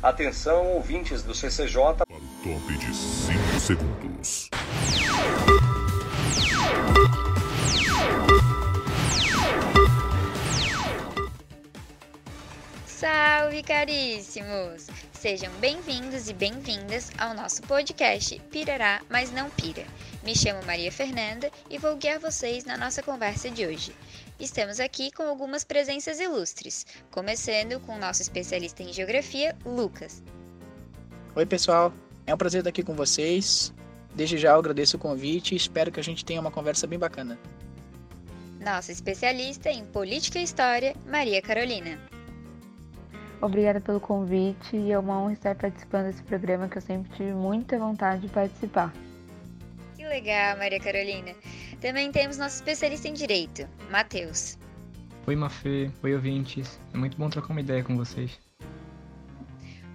Atenção, 0.00 0.74
ouvintes 0.74 1.24
do 1.24 1.34
CCJ. 1.34 1.74
Para 1.74 2.16
o 2.16 2.20
top 2.44 2.78
de 2.78 2.94
5 2.94 3.60
segundos. 3.60 4.48
Salve, 12.86 13.60
caríssimos! 13.64 14.86
Sejam 15.12 15.50
bem-vindos 15.54 16.28
e 16.28 16.32
bem-vindas 16.32 17.10
ao 17.18 17.34
nosso 17.34 17.60
podcast 17.62 18.38
Pirará, 18.52 19.00
mas 19.10 19.32
não 19.32 19.50
pira. 19.50 19.84
Me 20.22 20.32
chamo 20.32 20.64
Maria 20.64 20.92
Fernanda 20.92 21.50
e 21.68 21.76
vou 21.76 21.96
guiar 21.96 22.20
vocês 22.20 22.64
na 22.64 22.76
nossa 22.76 23.02
conversa 23.02 23.50
de 23.50 23.66
hoje. 23.66 23.92
Estamos 24.38 24.78
aqui 24.78 25.10
com 25.10 25.24
algumas 25.24 25.64
presenças 25.64 26.20
ilustres, 26.20 26.86
começando 27.10 27.80
com 27.80 27.96
o 27.96 27.98
nosso 27.98 28.22
especialista 28.22 28.84
em 28.84 28.92
geografia, 28.92 29.56
Lucas. 29.66 30.22
Oi, 31.34 31.44
pessoal. 31.44 31.92
É 32.24 32.32
um 32.32 32.38
prazer 32.38 32.60
estar 32.60 32.70
aqui 32.70 32.84
com 32.84 32.94
vocês. 32.94 33.74
Desde 34.14 34.38
já 34.38 34.50
eu 34.50 34.60
agradeço 34.60 34.96
o 34.96 35.00
convite 35.00 35.54
e 35.54 35.56
espero 35.56 35.90
que 35.90 35.98
a 35.98 36.04
gente 36.04 36.24
tenha 36.24 36.40
uma 36.40 36.52
conversa 36.52 36.86
bem 36.86 37.00
bacana. 37.00 37.36
Nossa 38.60 38.92
especialista 38.92 39.70
em 39.70 39.84
política 39.84 40.38
e 40.38 40.44
história, 40.44 40.94
Maria 41.04 41.42
Carolina. 41.42 41.98
Obrigada 43.40 43.80
pelo 43.80 43.98
convite 43.98 44.76
e 44.76 44.92
é 44.92 44.98
uma 44.98 45.20
honra 45.20 45.32
estar 45.32 45.56
participando 45.56 46.06
desse 46.06 46.22
programa 46.22 46.68
que 46.68 46.78
eu 46.78 46.82
sempre 46.82 47.10
tive 47.16 47.32
muita 47.32 47.76
vontade 47.76 48.22
de 48.22 48.28
participar. 48.28 48.92
Que 49.96 50.06
legal, 50.06 50.56
Maria 50.58 50.78
Carolina. 50.78 51.34
Também 51.80 52.10
temos 52.10 52.36
nosso 52.38 52.56
especialista 52.56 53.06
em 53.06 53.12
direito, 53.12 53.68
Matheus. 53.90 54.58
Oi, 55.26 55.36
Mafê. 55.36 55.90
Oi, 56.02 56.14
ouvintes. 56.14 56.80
É 56.92 56.98
muito 56.98 57.16
bom 57.16 57.30
trocar 57.30 57.50
uma 57.50 57.60
ideia 57.60 57.84
com 57.84 57.96
vocês. 57.96 58.38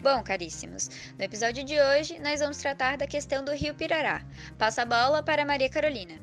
Bom, 0.02 0.22
caríssimos, 0.22 0.90
no 1.18 1.23
episódio 1.23 1.64
de 1.64 1.80
hoje 1.80 2.20
nós 2.20 2.40
vamos 2.40 2.58
tratar 2.58 2.98
da 2.98 3.08
questão 3.08 3.44
do 3.44 3.53
Rio 3.53 3.73
Pirará. 3.73 4.22
Passa 4.58 4.81
a 4.81 4.86
bola 4.86 5.23
para 5.23 5.45
Maria 5.45 5.70
Carolina. 5.70 6.16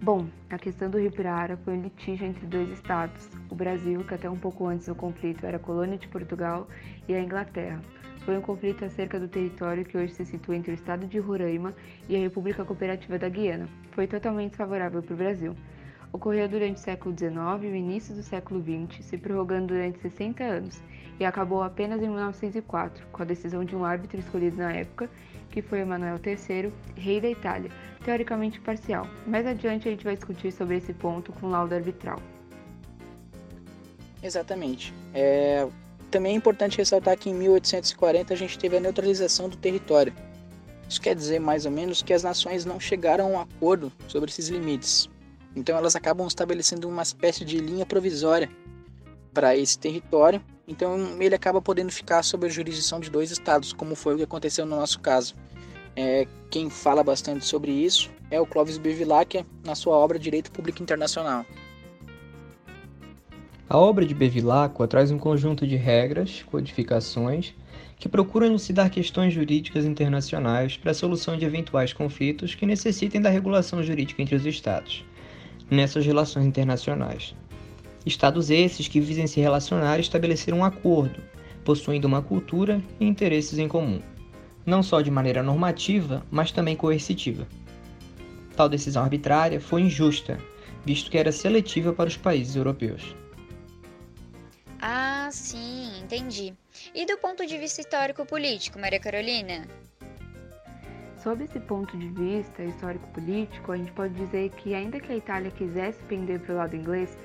Bom, 0.00 0.28
a 0.50 0.58
questão 0.58 0.90
do 0.90 0.98
Rio 0.98 1.10
Pirara 1.10 1.56
foi 1.64 1.74
um 1.74 1.82
litígio 1.82 2.26
entre 2.26 2.46
dois 2.46 2.68
estados, 2.70 3.28
o 3.48 3.54
Brasil, 3.54 4.04
que 4.04 4.14
até 4.14 4.28
um 4.28 4.36
pouco 4.36 4.66
antes 4.66 4.86
do 4.86 4.94
conflito 4.94 5.46
era 5.46 5.58
colônia 5.58 5.96
de 5.96 6.06
Portugal, 6.08 6.68
e 7.08 7.14
a 7.14 7.20
Inglaterra. 7.20 7.80
Foi 8.24 8.38
um 8.38 8.40
conflito 8.40 8.84
acerca 8.84 9.20
do 9.20 9.28
território 9.28 9.84
que 9.84 9.98
hoje 9.98 10.14
se 10.14 10.24
situa 10.24 10.56
entre 10.56 10.72
o 10.72 10.74
estado 10.74 11.06
de 11.06 11.18
Roraima 11.18 11.74
e 12.08 12.16
a 12.16 12.18
República 12.18 12.64
Cooperativa 12.64 13.18
da 13.18 13.28
Guiana. 13.28 13.68
Foi 13.92 14.06
totalmente 14.06 14.56
favorável 14.56 15.02
para 15.02 15.12
o 15.12 15.16
Brasil. 15.16 15.54
Ocorreu 16.10 16.48
durante 16.48 16.76
o 16.76 16.80
século 16.80 17.14
XIX 17.16 17.34
e 17.64 17.66
o 17.66 17.74
início 17.74 18.14
do 18.14 18.22
século 18.22 18.62
XX, 18.62 19.04
se 19.04 19.18
prorrogando 19.18 19.74
durante 19.74 19.98
60 19.98 20.42
anos, 20.42 20.80
e 21.20 21.24
acabou 21.24 21.62
apenas 21.62 22.00
em 22.00 22.08
1904, 22.08 23.06
com 23.12 23.22
a 23.22 23.26
decisão 23.26 23.62
de 23.62 23.76
um 23.76 23.84
árbitro 23.84 24.18
escolhido 24.18 24.56
na 24.56 24.72
época, 24.72 25.10
que 25.50 25.60
foi 25.60 25.80
Emanuel 25.80 26.18
III, 26.24 26.72
rei 26.96 27.20
da 27.20 27.28
Itália, 27.28 27.70
teoricamente 28.04 28.58
parcial. 28.60 29.06
Mais 29.26 29.46
adiante 29.46 29.86
a 29.86 29.90
gente 29.90 30.04
vai 30.04 30.14
discutir 30.14 30.50
sobre 30.50 30.76
esse 30.76 30.94
ponto 30.94 31.30
com 31.32 31.48
laudo 31.48 31.74
arbitral. 31.74 32.20
Exatamente. 34.22 34.94
É, 35.12 35.68
também 36.14 36.34
é 36.34 36.36
importante 36.36 36.78
ressaltar 36.78 37.18
que 37.18 37.28
em 37.28 37.34
1840 37.34 38.32
a 38.32 38.36
gente 38.36 38.56
teve 38.56 38.76
a 38.76 38.80
neutralização 38.80 39.48
do 39.48 39.56
território. 39.56 40.14
Isso 40.88 41.00
quer 41.00 41.12
dizer 41.12 41.40
mais 41.40 41.66
ou 41.66 41.72
menos 41.72 42.02
que 42.02 42.12
as 42.12 42.22
nações 42.22 42.64
não 42.64 42.78
chegaram 42.78 43.24
a 43.24 43.28
um 43.30 43.40
acordo 43.40 43.90
sobre 44.06 44.30
esses 44.30 44.46
limites. 44.48 45.10
Então 45.56 45.76
elas 45.76 45.96
acabam 45.96 46.24
estabelecendo 46.28 46.88
uma 46.88 47.02
espécie 47.02 47.44
de 47.44 47.58
linha 47.58 47.84
provisória 47.84 48.48
para 49.32 49.56
esse 49.56 49.76
território. 49.76 50.40
Então 50.68 51.20
ele 51.20 51.34
acaba 51.34 51.60
podendo 51.60 51.90
ficar 51.90 52.22
sob 52.22 52.46
a 52.46 52.48
jurisdição 52.48 53.00
de 53.00 53.10
dois 53.10 53.32
estados, 53.32 53.72
como 53.72 53.96
foi 53.96 54.14
o 54.14 54.18
que 54.18 54.22
aconteceu 54.22 54.64
no 54.64 54.76
nosso 54.76 55.00
caso. 55.00 55.34
É, 55.96 56.28
quem 56.48 56.70
fala 56.70 57.02
bastante 57.02 57.44
sobre 57.44 57.72
isso 57.72 58.08
é 58.30 58.40
o 58.40 58.46
Clóvis 58.46 58.78
Bevilacqua 58.78 59.44
na 59.64 59.74
sua 59.74 59.96
obra 59.96 60.16
Direito 60.16 60.52
Público 60.52 60.80
Internacional. 60.80 61.44
A 63.66 63.78
obra 63.78 64.04
de 64.04 64.14
Bevilacqua 64.14 64.86
traz 64.86 65.10
um 65.10 65.18
conjunto 65.18 65.66
de 65.66 65.74
regras, 65.74 66.44
codificações, 66.50 67.54
que 67.98 68.10
procuram 68.10 68.46
elucidar 68.46 68.90
questões 68.90 69.32
jurídicas 69.32 69.86
internacionais 69.86 70.76
para 70.76 70.90
a 70.90 70.94
solução 70.94 71.34
de 71.34 71.46
eventuais 71.46 71.90
conflitos 71.90 72.54
que 72.54 72.66
necessitem 72.66 73.22
da 73.22 73.30
regulação 73.30 73.82
jurídica 73.82 74.20
entre 74.20 74.36
os 74.36 74.44
Estados, 74.44 75.02
nessas 75.70 76.04
relações 76.04 76.44
internacionais. 76.44 77.34
Estados 78.04 78.50
esses 78.50 78.86
que 78.86 79.00
visem 79.00 79.26
se 79.26 79.40
relacionar 79.40 79.96
e 79.96 80.02
estabelecer 80.02 80.52
um 80.52 80.62
acordo, 80.62 81.22
possuindo 81.64 82.06
uma 82.06 82.20
cultura 82.20 82.82
e 83.00 83.06
interesses 83.06 83.58
em 83.58 83.66
comum, 83.66 84.02
não 84.66 84.82
só 84.82 85.00
de 85.00 85.10
maneira 85.10 85.42
normativa, 85.42 86.22
mas 86.30 86.52
também 86.52 86.76
coercitiva. 86.76 87.46
Tal 88.54 88.68
decisão 88.68 89.04
arbitrária 89.04 89.58
foi 89.58 89.80
injusta, 89.80 90.38
visto 90.84 91.10
que 91.10 91.16
era 91.16 91.32
seletiva 91.32 91.94
para 91.94 92.08
os 92.08 92.16
países 92.18 92.56
europeus. 92.56 93.16
Ah, 94.86 95.30
sim, 95.32 96.02
entendi. 96.02 96.52
E 96.94 97.06
do 97.06 97.16
ponto 97.16 97.46
de 97.46 97.56
vista 97.56 97.80
histórico-político, 97.80 98.78
Maria 98.78 99.00
Carolina? 99.00 99.66
Sob 101.16 101.42
esse 101.42 101.58
ponto 101.58 101.96
de 101.96 102.08
vista 102.08 102.62
histórico-político, 102.62 103.72
a 103.72 103.78
gente 103.78 103.90
pode 103.92 104.12
dizer 104.12 104.50
que, 104.50 104.74
ainda 104.74 105.00
que 105.00 105.10
a 105.10 105.16
Itália 105.16 105.50
quisesse 105.50 106.02
pender 106.02 106.38
para 106.40 106.52
o 106.52 106.58
lado 106.58 106.76
inglês, 106.76 107.16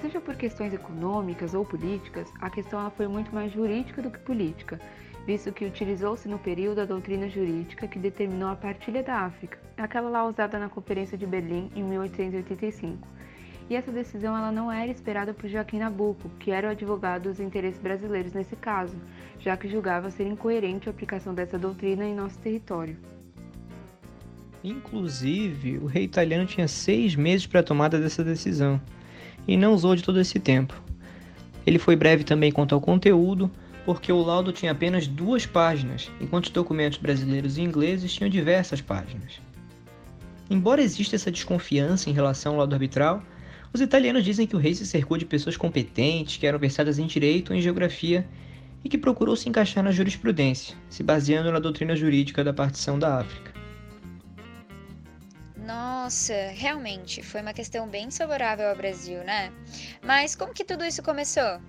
seja 0.00 0.20
por 0.20 0.34
questões 0.34 0.74
econômicas 0.74 1.54
ou 1.54 1.64
políticas, 1.64 2.28
a 2.40 2.50
questão 2.50 2.90
foi 2.90 3.06
muito 3.06 3.32
mais 3.32 3.52
jurídica 3.52 4.02
do 4.02 4.10
que 4.10 4.18
política, 4.18 4.80
visto 5.24 5.52
que 5.52 5.64
utilizou-se 5.64 6.26
no 6.26 6.40
período 6.40 6.80
a 6.80 6.84
doutrina 6.84 7.28
jurídica 7.28 7.86
que 7.86 8.00
determinou 8.00 8.48
a 8.48 8.56
partilha 8.56 9.04
da 9.04 9.20
África, 9.20 9.56
aquela 9.76 10.10
lá 10.10 10.26
usada 10.26 10.58
na 10.58 10.68
Conferência 10.68 11.16
de 11.16 11.26
Berlim 11.26 11.70
em 11.76 11.84
1885 11.84 13.06
e 13.68 13.76
essa 13.76 13.90
decisão 13.90 14.36
ela 14.36 14.52
não 14.52 14.70
era 14.70 14.90
esperada 14.90 15.32
por 15.32 15.48
Joaquim 15.48 15.78
Nabuco, 15.78 16.28
que 16.38 16.50
era 16.50 16.68
o 16.68 16.70
advogado 16.70 17.24
dos 17.24 17.40
interesses 17.40 17.80
brasileiros 17.80 18.32
nesse 18.32 18.56
caso, 18.56 18.96
já 19.38 19.56
que 19.56 19.68
julgava 19.68 20.10
ser 20.10 20.26
incoerente 20.26 20.88
a 20.88 20.92
aplicação 20.92 21.34
dessa 21.34 21.58
doutrina 21.58 22.04
em 22.04 22.14
nosso 22.14 22.38
território. 22.38 22.96
Inclusive, 24.62 25.78
o 25.78 25.86
rei 25.86 26.04
italiano 26.04 26.46
tinha 26.46 26.68
seis 26.68 27.14
meses 27.14 27.46
para 27.46 27.60
a 27.60 27.64
tomada 27.64 27.98
dessa 27.98 28.24
decisão 28.24 28.80
e 29.46 29.56
não 29.56 29.74
usou 29.74 29.94
de 29.94 30.02
todo 30.02 30.20
esse 30.20 30.38
tempo. 30.38 30.80
Ele 31.66 31.78
foi 31.78 31.96
breve 31.96 32.24
também 32.24 32.52
quanto 32.52 32.74
ao 32.74 32.80
conteúdo, 32.80 33.50
porque 33.84 34.10
o 34.10 34.22
laudo 34.22 34.52
tinha 34.52 34.72
apenas 34.72 35.06
duas 35.06 35.44
páginas, 35.44 36.10
enquanto 36.20 36.46
os 36.46 36.50
documentos 36.50 36.98
brasileiros 36.98 37.58
e 37.58 37.62
ingleses 37.62 38.14
tinham 38.14 38.30
diversas 38.30 38.80
páginas. 38.80 39.40
Embora 40.48 40.82
exista 40.82 41.16
essa 41.16 41.30
desconfiança 41.30 42.08
em 42.08 42.12
relação 42.12 42.52
ao 42.52 42.58
laudo 42.58 42.74
arbitral, 42.74 43.22
os 43.74 43.80
italianos 43.80 44.24
dizem 44.24 44.46
que 44.46 44.54
o 44.54 44.58
rei 44.58 44.72
se 44.72 44.86
cercou 44.86 45.18
de 45.18 45.26
pessoas 45.26 45.56
competentes, 45.56 46.36
que 46.36 46.46
eram 46.46 46.60
versadas 46.60 46.96
em 46.96 47.06
direito 47.06 47.50
ou 47.50 47.56
em 47.56 47.60
geografia 47.60 48.24
e 48.84 48.88
que 48.88 48.96
procurou 48.96 49.34
se 49.34 49.48
encaixar 49.48 49.82
na 49.82 49.90
jurisprudência, 49.90 50.76
se 50.88 51.02
baseando 51.02 51.50
na 51.50 51.58
doutrina 51.58 51.96
jurídica 51.96 52.44
da 52.44 52.52
partição 52.52 52.96
da 52.96 53.18
África. 53.18 53.52
Nossa, 55.66 56.34
realmente, 56.52 57.20
foi 57.20 57.40
uma 57.40 57.52
questão 57.52 57.88
bem 57.88 58.08
favorável 58.12 58.68
ao 58.68 58.76
Brasil, 58.76 59.24
né? 59.24 59.52
Mas 60.04 60.36
como 60.36 60.54
que 60.54 60.64
tudo 60.64 60.84
isso 60.84 61.02
começou? 61.02 61.60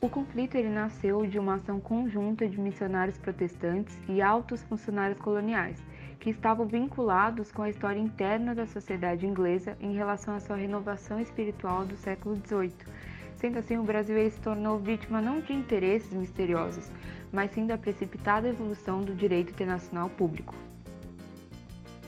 O 0.00 0.08
conflito 0.08 0.54
ele 0.54 0.70
nasceu 0.70 1.26
de 1.26 1.38
uma 1.38 1.56
ação 1.56 1.80
conjunta 1.80 2.48
de 2.48 2.58
missionários 2.58 3.18
protestantes 3.18 3.94
e 4.08 4.22
altos 4.22 4.62
funcionários 4.62 5.18
coloniais, 5.18 5.82
que 6.20 6.30
estavam 6.30 6.66
vinculados 6.66 7.52
com 7.52 7.62
a 7.62 7.70
história 7.70 7.98
interna 7.98 8.54
da 8.54 8.66
sociedade 8.66 9.26
inglesa 9.26 9.76
em 9.80 9.94
relação 9.94 10.34
à 10.34 10.40
sua 10.40 10.56
renovação 10.56 11.20
espiritual 11.20 11.84
do 11.84 11.96
século 11.96 12.36
XVIII. 12.36 12.72
Sendo 13.36 13.58
assim, 13.58 13.76
o 13.76 13.82
Brasil 13.82 14.16
se 14.30 14.40
tornou 14.40 14.78
vítima 14.78 15.20
não 15.20 15.40
de 15.40 15.52
interesses 15.52 16.12
misteriosos, 16.12 16.90
mas 17.32 17.50
sim 17.52 17.66
da 17.66 17.76
precipitada 17.76 18.48
evolução 18.48 19.02
do 19.02 19.14
direito 19.14 19.50
internacional 19.50 20.08
público. 20.08 20.54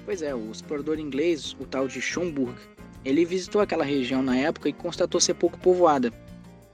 Pois 0.05 0.23
é, 0.23 0.35
o 0.35 0.51
explorador 0.51 0.99
inglês, 0.99 1.55
o 1.61 1.67
tal 1.67 1.87
de 1.87 2.01
Schomburg, 2.01 2.59
ele 3.05 3.25
visitou 3.27 3.61
aquela 3.61 3.85
região 3.85 4.23
na 4.23 4.37
época 4.37 4.69
e 4.69 4.73
constatou 4.73 5.21
ser 5.21 5.35
pouco 5.35 5.59
povoada. 5.59 6.11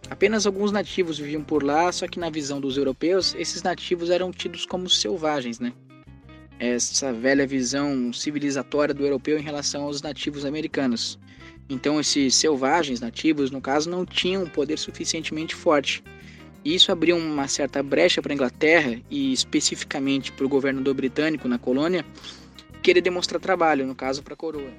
Apenas 0.08 0.46
alguns 0.46 0.70
nativos 0.70 1.18
viviam 1.18 1.42
por 1.42 1.62
lá, 1.62 1.90
só 1.90 2.06
que 2.06 2.20
na 2.20 2.30
visão 2.30 2.60
dos 2.60 2.76
europeus, 2.76 3.34
esses 3.36 3.62
nativos 3.62 4.10
eram 4.10 4.30
tidos 4.30 4.64
como 4.64 4.88
selvagens, 4.88 5.58
né? 5.58 5.72
Essa 6.58 7.12
velha 7.12 7.46
visão 7.46 8.12
civilizatória 8.12 8.94
do 8.94 9.04
europeu 9.04 9.38
em 9.38 9.42
relação 9.42 9.84
aos 9.84 10.00
nativos 10.02 10.44
americanos. 10.44 11.18
Então, 11.68 11.98
esses 11.98 12.34
selvagens 12.34 13.00
nativos, 13.00 13.50
no 13.50 13.60
caso, 13.60 13.88
não 13.88 14.04
tinham 14.04 14.42
um 14.42 14.48
poder 14.48 14.78
suficientemente 14.78 15.54
forte. 15.54 16.02
E 16.64 16.74
isso 16.74 16.92
abriu 16.92 17.16
uma 17.16 17.48
certa 17.48 17.82
brecha 17.82 18.22
para 18.22 18.32
a 18.32 18.34
Inglaterra 18.34 19.00
e 19.10 19.32
especificamente 19.32 20.32
para 20.32 20.46
o 20.46 20.48
governador 20.48 20.94
britânico 20.94 21.48
na 21.48 21.58
colônia 21.58 22.04
querer 22.82 23.00
demonstrar 23.00 23.40
trabalho, 23.40 23.86
no 23.86 23.94
caso 23.94 24.22
para 24.22 24.34
a 24.34 24.36
coroa. 24.36 24.70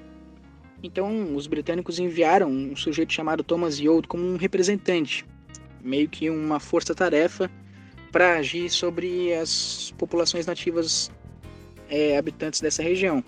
Então, 0.82 1.34
os 1.34 1.46
britânicos 1.46 1.98
enviaram 1.98 2.48
um 2.48 2.76
sujeito 2.76 3.12
chamado 3.12 3.42
Thomas 3.42 3.78
Yold 3.78 4.06
como 4.06 4.24
um 4.24 4.36
representante, 4.36 5.26
meio 5.82 6.08
que 6.08 6.30
uma 6.30 6.60
força-tarefa 6.60 7.50
para 8.12 8.36
agir 8.36 8.70
sobre 8.70 9.34
as 9.34 9.92
populações 9.98 10.46
nativas 10.46 11.10
é, 11.90 12.16
habitantes 12.16 12.60
dessa 12.60 12.82
região. 12.82 13.22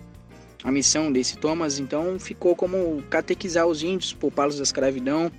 A 0.64 0.72
missão 0.72 1.12
desse 1.12 1.36
Thomas, 1.38 1.78
então, 1.78 2.18
ficou 2.18 2.56
como 2.56 3.02
catequizar 3.08 3.66
os 3.66 3.82
índios, 3.82 4.12
poupá-los 4.12 4.56
da 4.56 4.62
escravidão. 4.62 5.30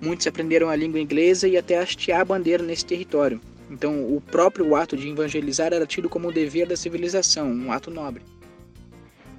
Muitos 0.00 0.26
aprenderam 0.26 0.68
a 0.68 0.76
língua 0.76 1.00
inglesa 1.00 1.48
e 1.48 1.56
até 1.56 1.78
hastear 1.78 2.20
a 2.20 2.24
bandeira 2.24 2.62
nesse 2.62 2.84
território. 2.84 3.40
Então, 3.70 4.14
o 4.14 4.20
próprio 4.20 4.76
ato 4.76 4.96
de 4.96 5.08
evangelizar 5.08 5.72
era 5.72 5.86
tido 5.86 6.08
como 6.08 6.28
um 6.28 6.32
dever 6.32 6.66
da 6.66 6.76
civilização, 6.76 7.50
um 7.50 7.72
ato 7.72 7.90
nobre. 7.90 8.22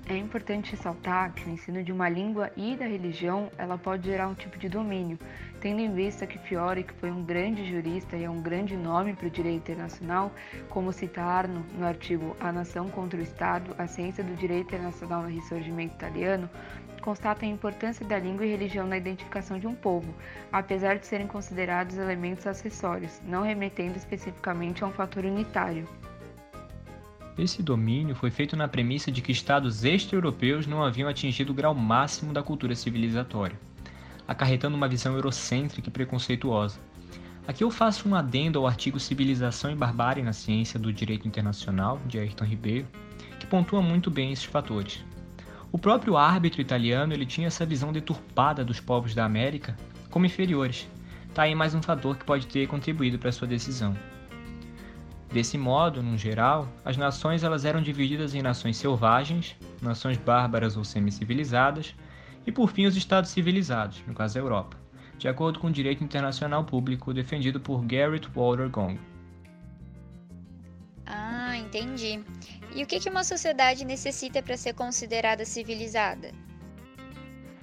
É 0.08 0.18
importante 0.18 0.72
ressaltar 0.72 1.34
que 1.34 1.48
o 1.48 1.54
ensino 1.54 1.84
de 1.84 1.92
uma 1.92 2.10
língua 2.10 2.52
e 2.58 2.76
da 2.76 2.86
religião 2.86 3.50
ela 3.58 3.78
pode 3.78 4.08
gerar 4.08 4.28
um 4.28 4.34
tipo 4.34 4.58
de 4.58 4.68
domínio, 4.68 5.18
tendo 5.64 5.80
em 5.80 5.96
vista 5.96 6.28
que 6.28 6.38
Fiore, 6.38 6.84
que 6.84 6.94
foi 6.96 7.10
um 7.10 7.24
grande 7.24 7.66
jurista 7.66 8.18
e 8.18 8.26
é 8.26 8.30
um 8.30 8.42
grande 8.42 8.76
nome 8.76 9.14
para 9.14 9.28
o 9.28 9.32
direito 9.32 9.72
internacional, 9.72 10.30
como 10.68 10.92
cita 10.92 11.22
Arno 11.22 11.66
no 11.80 11.86
artigo 11.86 12.36
A 12.38 12.52
Nação 12.52 12.90
contra 12.90 13.18
o 13.18 13.24
Estado, 13.24 13.74
a 13.78 13.88
ciência 13.88 14.22
do 14.22 14.36
direito 14.36 14.68
internacional 14.68 15.22
no 15.22 15.30
ressurgimento 15.30 15.96
italiano, 15.96 16.50
constata 17.00 17.46
a 17.46 17.48
importância 17.48 18.06
da 18.06 18.20
língua 18.20 18.46
e 18.46 18.50
religião 18.50 18.86
na 18.86 18.98
identificação 18.98 19.58
de 19.58 19.66
um 19.66 19.74
povo, 19.74 20.14
apesar 20.52 20.98
de 20.98 21.08
serem 21.08 21.28
considerados 21.28 21.98
elementos 21.98 22.46
acessórios, 22.46 23.22
não 23.26 23.42
remetendo 23.42 23.98
especificamente 23.98 24.84
a 24.84 24.88
um 24.88 24.92
fator 24.92 25.24
unitário. 25.24 25.88
Esse 27.38 27.64
domínio 27.64 28.16
foi 28.16 28.30
feito 28.30 28.58
na 28.58 28.68
premissa 28.68 29.10
de 29.10 29.22
que 29.22 29.32
estados 29.32 29.86
extra-europeus 29.86 30.68
não 30.68 30.84
haviam 30.84 31.08
atingido 31.08 31.54
o 31.54 31.56
grau 31.56 31.74
máximo 31.74 32.34
da 32.34 32.44
cultura 32.44 32.76
civilizatória, 32.76 33.58
acarretando 34.28 34.76
uma 34.76 34.88
visão 34.88 35.16
eurocêntrica 35.16 35.90
e 35.90 35.92
preconceituosa. 35.92 36.80
Aqui 37.48 37.64
eu 37.64 37.70
faço 37.70 38.08
um 38.08 38.16
adendo 38.16 38.60
ao 38.60 38.68
artigo 38.68 39.00
Civilização 39.00 39.70
e 39.70 39.76
Barbárie 39.76 40.24
na 40.24 40.32
Ciência 40.32 40.80
do 40.80 40.94
Direito 40.94 41.28
Internacional, 41.28 42.00
de 42.06 42.18
Ayrton 42.18 42.46
Ribeiro, 42.46 42.88
que 43.40 43.46
pontua 43.46 43.82
muito 43.82 44.10
bem 44.10 44.32
esses 44.32 44.46
fatores. 44.46 45.04
O 45.72 45.78
próprio 45.78 46.16
árbitro 46.16 46.62
italiano 46.62 47.14
ele 47.14 47.26
tinha 47.26 47.48
essa 47.48 47.66
visão 47.66 47.92
deturpada 47.92 48.64
dos 48.64 48.80
povos 48.80 49.14
da 49.14 49.26
América 49.26 49.76
como 50.10 50.26
inferiores. 50.26 50.88
Tá 51.34 51.44
aí 51.44 51.56
mais 51.56 51.74
um 51.74 51.82
fator 51.82 52.16
que 52.16 52.24
pode 52.24 52.46
ter 52.48 52.68
contribuído 52.68 53.18
para 53.18 53.32
sua 53.32 53.48
decisão. 53.48 53.98
Desse 55.34 55.58
modo, 55.58 56.04
no 56.04 56.16
geral, 56.16 56.70
as 56.86 56.96
nações 56.96 57.44
elas 57.44 57.66
eram 57.66 57.82
divididas 57.82 58.36
em 58.36 58.42
nações 58.44 58.78
selvagens, 58.78 59.56
nações 59.82 60.16
bárbaras 60.16 60.78
ou 60.78 60.84
semi-civilizadas, 60.84 61.96
e 62.46 62.52
por 62.52 62.72
fim 62.72 62.86
os 62.86 62.96
estados 62.96 63.32
civilizados, 63.32 64.04
no 64.08 64.14
caso 64.14 64.38
a 64.38 64.42
Europa, 64.42 64.78
de 65.18 65.28
acordo 65.28 65.60
com 65.60 65.68
o 65.68 65.72
direito 65.72 66.04
internacional 66.04 66.64
público 66.64 67.14
defendido 67.14 67.60
por 67.60 67.86
Garrett 67.86 68.30
Walter 68.36 68.70
Gong. 68.70 69.00
Ah, 71.06 71.58
entendi. 71.58 72.24
E 72.76 72.84
o 72.84 72.88
que 72.88 73.10
uma 73.10 73.24
sociedade 73.24 73.86
necessita 73.86 74.42
para 74.42 74.58
ser 74.58 74.74
considerada 74.74 75.46
civilizada? 75.46 76.32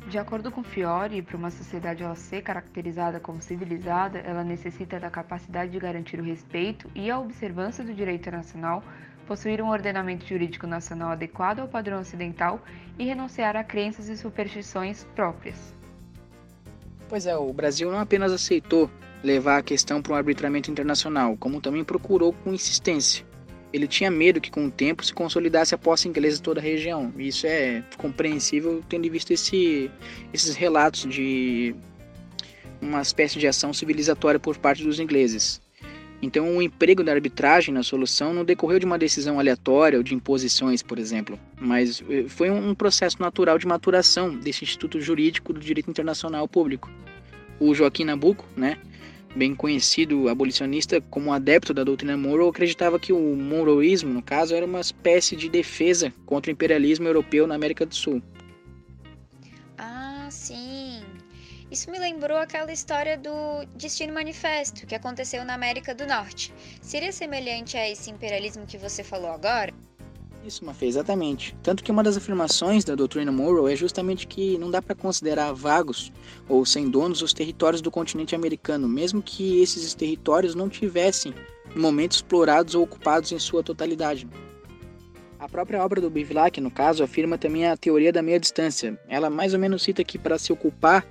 De 0.09 0.19
acordo 0.19 0.51
com 0.51 0.63
Fiore, 0.63 1.23
para 1.23 1.37
uma 1.37 1.51
sociedade 1.51 2.03
ela 2.03 2.17
ser 2.17 2.43
caracterizada 2.43 3.21
como 3.21 3.41
civilizada, 3.41 4.19
ela 4.19 4.43
necessita 4.43 4.99
da 4.99 5.09
capacidade 5.09 5.71
de 5.71 5.79
garantir 5.79 6.19
o 6.19 6.25
respeito 6.25 6.91
e 6.97 7.09
a 7.11 7.19
observância 7.19 7.85
do 7.85 7.95
direito 7.95 8.23
internacional, 8.23 8.83
possuir 9.31 9.63
um 9.63 9.69
ordenamento 9.71 10.27
jurídico 10.27 10.67
nacional 10.67 11.11
adequado 11.11 11.61
ao 11.61 11.69
padrão 11.69 12.01
ocidental 12.01 12.61
e 12.99 13.05
renunciar 13.05 13.55
a 13.55 13.63
crenças 13.63 14.09
e 14.09 14.17
superstições 14.17 15.07
próprias. 15.15 15.73
Pois 17.09 17.27
é, 17.27 17.37
o 17.37 17.53
Brasil 17.53 17.89
não 17.93 18.01
apenas 18.01 18.33
aceitou 18.33 18.91
levar 19.23 19.59
a 19.59 19.63
questão 19.63 20.03
para 20.03 20.15
um 20.15 20.17
arbitramento 20.17 20.69
internacional, 20.69 21.37
como 21.37 21.61
também 21.61 21.85
procurou 21.85 22.33
com 22.33 22.53
insistência 22.53 23.25
ele 23.73 23.87
tinha 23.87 24.11
medo 24.11 24.41
que 24.41 24.51
com 24.51 24.67
o 24.67 24.71
tempo 24.71 25.05
se 25.05 25.15
consolidasse 25.15 25.73
a 25.73 25.79
posse 25.79 26.09
inglesa 26.09 26.41
em 26.41 26.43
toda 26.43 26.59
a 26.59 26.63
região. 26.63 27.13
Isso 27.17 27.47
é 27.47 27.85
compreensível 27.97 28.83
tendo 28.89 29.09
visto 29.09 29.31
esse, 29.31 29.89
esses 30.33 30.57
relatos 30.57 31.03
de 31.03 31.73
uma 32.83 33.01
espécie 33.01 33.39
de 33.39 33.47
ação 33.47 33.73
civilizatória 33.73 34.41
por 34.41 34.59
parte 34.59 34.83
dos 34.83 34.99
ingleses. 34.99 35.61
Então, 36.23 36.57
o 36.57 36.61
emprego 36.61 37.03
da 37.03 37.13
arbitragem 37.13 37.73
na 37.73 37.83
solução 37.83 38.35
não 38.35 38.45
decorreu 38.45 38.79
de 38.79 38.85
uma 38.85 38.99
decisão 38.99 39.39
aleatória 39.39 39.99
ou 39.99 40.03
de 40.03 40.15
imposições, 40.15 40.83
por 40.83 40.99
exemplo, 40.99 41.39
mas 41.59 42.03
eh, 42.11 42.25
foi 42.29 42.51
um 42.51 42.75
processo 42.75 43.21
natural 43.21 43.59
de 43.59 43.67
maturação 43.67 44.37
desse 44.37 44.63
instituto 44.63 45.01
jurídico 45.01 45.53
do 45.53 45.61
direito 45.61 45.89
internacional 45.89 46.47
público. 46.47 46.91
O 47.59 47.75
Joaquim 47.75 48.05
Nabuco, 48.05 48.45
né, 48.55 48.77
bem 49.35 49.55
conhecido 49.55 50.29
abolicionista 50.29 51.01
como 51.01 51.33
adepto 51.33 51.73
da 51.73 51.85
doutrina 51.85 52.17
Monroe, 52.17 52.51
acreditava 52.51 52.99
que 52.99 53.13
o 53.13 53.37
monroeísmo, 53.37 54.13
no 54.13 54.23
caso, 54.23 54.55
era 54.55 54.67
uma 54.67 54.81
espécie 54.81 55.37
de 55.37 55.49
defesa 55.49 56.13
contra 56.27 56.51
o 56.51 56.53
imperialismo 56.53 57.07
europeu 57.07 57.47
na 57.47 57.55
América 57.55 57.87
do 57.87 57.95
Sul. 57.95 58.23
Isso 61.71 61.89
me 61.89 62.01
lembrou 62.01 62.37
aquela 62.37 62.73
história 62.73 63.17
do 63.17 63.31
Destino 63.77 64.13
Manifesto 64.13 64.85
que 64.89 64.95
aconteceu 64.95 65.45
na 65.45 65.55
América 65.55 65.95
do 65.95 66.05
Norte. 66.05 66.53
Seria 66.83 67.13
semelhante 67.13 67.77
a 67.77 67.89
esse 67.89 68.11
imperialismo 68.11 68.67
que 68.67 68.77
você 68.77 69.05
falou 69.05 69.31
agora? 69.31 69.73
Isso, 70.45 70.65
Mafê, 70.65 70.87
exatamente. 70.87 71.55
Tanto 71.63 71.85
que 71.85 71.93
uma 71.93 72.03
das 72.03 72.17
afirmações 72.17 72.85
da 72.85 72.97
doutrina 72.97 73.31
Monroe 73.31 73.73
é 73.73 73.77
justamente 73.77 74.27
que 74.27 74.59
não 74.59 74.69
dá 74.69 74.83
para 74.83 74.97
considerar 74.97 75.53
vagos 75.53 76.11
ou 76.49 76.67
sem 76.67 76.91
donos 76.91 77.23
os 77.23 77.33
territórios 77.33 77.81
do 77.81 77.91
continente 77.91 78.35
americano, 78.35 78.89
mesmo 78.89 79.23
que 79.23 79.63
esses 79.63 79.95
territórios 79.95 80.57
não 80.57 80.69
tivessem, 80.69 81.33
no 81.73 81.83
momento, 81.83 82.13
explorados 82.13 82.75
ou 82.75 82.83
ocupados 82.83 83.31
em 83.31 83.39
sua 83.39 83.63
totalidade. 83.63 84.27
A 85.39 85.49
própria 85.49 85.85
obra 85.85 86.01
do 86.01 86.11
Bevilacqua, 86.11 86.61
no 86.61 86.71
caso, 86.71 87.05
afirma 87.05 87.39
também 87.39 87.67
a 87.67 87.77
teoria 87.77 88.13
da 88.13 88.23
meia 88.23 88.41
distância. 88.41 88.99
Ela 89.09 89.31
mais 89.31 89.55
ou 89.55 89.61
menos 89.61 89.83
cita 89.83 90.03
que 90.03 90.19
para 90.19 90.39
se 90.39 90.53
ocupar 90.53 91.07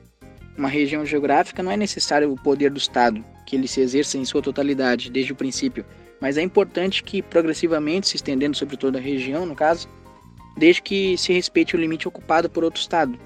uma 0.59 0.69
região 0.69 1.05
geográfica 1.05 1.63
não 1.63 1.71
é 1.71 1.77
necessário 1.77 2.31
o 2.31 2.35
poder 2.35 2.69
do 2.69 2.77
Estado, 2.77 3.23
que 3.45 3.55
ele 3.55 3.67
se 3.67 3.79
exerça 3.79 4.17
em 4.17 4.25
sua 4.25 4.41
totalidade, 4.41 5.09
desde 5.09 5.31
o 5.31 5.35
princípio, 5.35 5.85
mas 6.19 6.37
é 6.37 6.41
importante 6.41 7.01
que 7.01 7.21
progressivamente, 7.21 8.09
se 8.09 8.17
estendendo 8.17 8.57
sobre 8.57 8.75
toda 8.75 8.99
a 8.99 9.01
região, 9.01 9.45
no 9.45 9.55
caso, 9.55 9.87
desde 10.57 10.81
que 10.81 11.17
se 11.17 11.31
respeite 11.31 11.75
o 11.75 11.79
limite 11.79 12.07
ocupado 12.07 12.49
por 12.49 12.65
outro 12.65 12.81
Estado. 12.81 13.17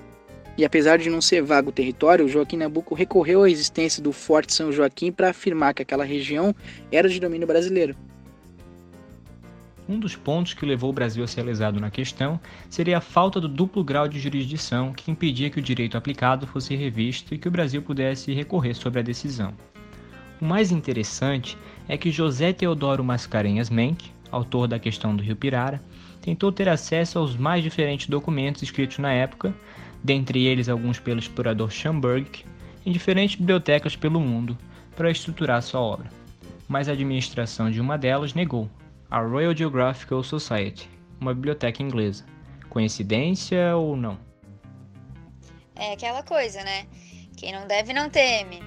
E 0.55 0.63
apesar 0.63 0.99
de 0.99 1.09
não 1.09 1.19
ser 1.19 1.41
vago 1.41 1.69
o 1.69 1.73
território, 1.73 2.27
Joaquim 2.27 2.57
Nabuco 2.57 2.93
recorreu 2.93 3.41
à 3.41 3.49
existência 3.49 4.03
do 4.03 4.11
Forte 4.11 4.53
São 4.53 4.71
Joaquim 4.71 5.11
para 5.11 5.31
afirmar 5.31 5.73
que 5.73 5.81
aquela 5.81 6.03
região 6.03 6.55
era 6.91 7.09
de 7.09 7.19
domínio 7.19 7.47
brasileiro. 7.47 7.95
Um 9.87 9.99
dos 9.99 10.15
pontos 10.15 10.53
que 10.53 10.65
levou 10.65 10.89
o 10.89 10.93
Brasil 10.93 11.23
a 11.23 11.27
ser 11.27 11.43
lesado 11.43 11.79
na 11.79 11.91
questão 11.91 12.39
seria 12.69 12.99
a 12.99 13.01
falta 13.01 13.39
do 13.41 13.49
duplo 13.49 13.83
grau 13.83 14.07
de 14.07 14.17
jurisdição 14.17 14.93
que 14.93 15.11
impedia 15.11 15.49
que 15.49 15.59
o 15.59 15.61
direito 15.61 15.97
aplicado 15.97 16.47
fosse 16.47 16.73
revisto 16.73 17.35
e 17.35 17.37
que 17.37 17.49
o 17.49 17.51
Brasil 17.51 17.81
pudesse 17.81 18.33
recorrer 18.33 18.73
sobre 18.75 19.01
a 19.01 19.03
decisão. 19.03 19.53
O 20.39 20.45
mais 20.45 20.71
interessante 20.71 21.57
é 21.87 21.97
que 21.97 22.11
José 22.11 22.53
Teodoro 22.53 23.03
Mascarenhas 23.03 23.69
Menck, 23.69 24.09
autor 24.31 24.67
da 24.67 24.79
questão 24.79 25.15
do 25.15 25.21
Rio 25.21 25.35
Pirara, 25.35 25.81
tentou 26.21 26.51
ter 26.51 26.69
acesso 26.69 27.19
aos 27.19 27.35
mais 27.35 27.61
diferentes 27.61 28.07
documentos 28.07 28.63
escritos 28.63 28.99
na 28.99 29.11
época, 29.11 29.53
dentre 30.01 30.45
eles 30.45 30.69
alguns 30.69 30.97
pelo 30.97 31.19
explorador 31.19 31.69
Schomburg, 31.69 32.45
em 32.85 32.91
diferentes 32.91 33.35
bibliotecas 33.35 33.97
pelo 33.97 34.19
mundo, 34.19 34.57
para 34.95 35.11
estruturar 35.11 35.61
sua 35.61 35.81
obra. 35.81 36.09
Mas 36.67 36.87
a 36.87 36.93
administração 36.93 37.69
de 37.69 37.81
uma 37.81 37.97
delas 37.97 38.33
negou, 38.33 38.69
a 39.13 39.19
Royal 39.19 39.55
Geographical 39.55 40.23
Society, 40.23 40.89
uma 41.21 41.35
biblioteca 41.35 41.83
inglesa. 41.83 42.25
Coincidência 42.67 43.75
ou 43.75 43.95
não? 43.95 44.17
É 45.75 45.93
aquela 45.93 46.23
coisa, 46.23 46.63
né? 46.63 46.87
Quem 47.37 47.53
não 47.53 47.67
deve 47.67 47.93
não 47.93 48.09
teme. 48.09 48.63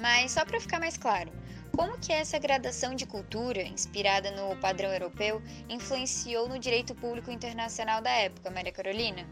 Mas 0.00 0.32
só 0.32 0.42
para 0.46 0.58
ficar 0.58 0.80
mais 0.80 0.96
claro, 0.96 1.30
como 1.76 1.98
que 1.98 2.14
essa 2.14 2.38
gradação 2.38 2.94
de 2.94 3.04
cultura, 3.04 3.60
inspirada 3.60 4.30
no 4.30 4.56
padrão 4.56 4.90
europeu, 4.90 5.42
influenciou 5.68 6.48
no 6.48 6.58
direito 6.58 6.94
público 6.94 7.30
internacional 7.30 8.00
da 8.00 8.10
época, 8.10 8.50
Maria 8.50 8.72
Carolina? 8.72 9.26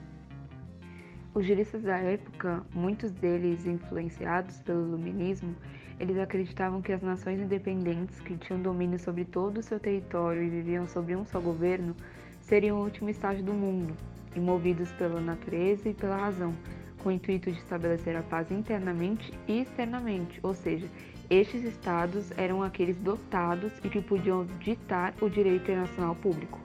Os 1.33 1.47
juristas 1.47 1.83
da 1.83 1.97
época, 1.97 2.63
muitos 2.75 3.11
deles 3.13 3.65
influenciados 3.65 4.61
pelo 4.61 4.87
iluminismo, 4.87 5.57
eles 6.03 6.19
acreditavam 6.19 6.83
que 6.83 6.93
as 6.93 7.01
nações 7.01 7.39
independentes 7.39 8.19
que 8.21 8.37
tinham 8.37 8.61
domínio 8.61 8.99
sobre 8.99 9.25
todo 9.25 9.59
o 9.59 9.63
seu 9.63 9.79
território 9.79 10.43
e 10.43 10.51
viviam 10.51 10.89
sob 10.89 11.15
um 11.15 11.25
só 11.25 11.39
governo 11.39 11.95
seriam 12.41 12.79
o 12.79 12.83
último 12.83 13.09
estágio 13.09 13.45
do 13.45 13.53
mundo, 13.53 13.95
e 14.35 14.41
movidos 14.41 14.91
pela 14.93 15.21
natureza 15.21 15.89
e 15.89 15.95
pela 15.95 16.17
razão, 16.17 16.53
com 17.01 17.09
o 17.09 17.13
intuito 17.13 17.53
de 17.53 17.59
estabelecer 17.59 18.17
a 18.17 18.23
paz 18.23 18.51
internamente 18.51 19.33
e 19.47 19.61
externamente, 19.61 20.41
ou 20.43 20.55
seja, 20.55 20.89
estes 21.31 21.63
estados 21.63 22.33
eram 22.37 22.65
aqueles 22.65 22.97
dotados 22.97 23.73
e 23.85 23.89
que 23.89 24.01
podiam 24.01 24.45
ditar 24.59 25.15
o 25.21 25.31
direito 25.31 25.63
internacional 25.63 26.17
público. 26.17 26.59